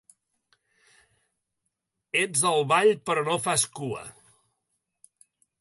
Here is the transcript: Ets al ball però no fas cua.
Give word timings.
Ets 2.23 2.43
al 2.53 2.65
ball 2.73 2.91
però 3.11 3.27
no 3.31 3.39
fas 3.49 3.69
cua. 3.81 4.05